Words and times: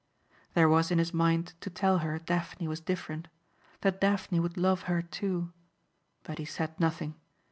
There 0.55 0.67
was 0.67 0.89
in 0.89 0.97
his 0.97 1.13
mind 1.13 1.53
to 1.61 1.69
tell 1.69 1.99
her 1.99 2.17
Daphne 2.17 2.67
was 2.67 2.79
different. 2.79 3.27
That 3.81 4.01
Daphne 4.01 4.39
would 4.39 4.57
love 4.57 4.81
her 4.89 5.03
too, 5.03 5.53
but 6.23 6.39
he 6.39 6.45
said 6.45 6.79
nothing. 6.79 7.13